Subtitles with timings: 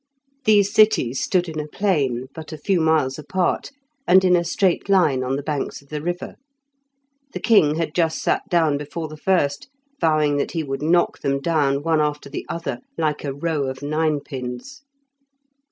[0.45, 3.69] These cities stood in a plain, but a few miles apart,
[4.07, 6.37] and in a straight line on the banks of the river.
[7.33, 9.67] The king had just sat down before the first,
[9.99, 13.83] vowing that he would knock them down, one after the other, like a row of
[13.83, 14.81] ninepins.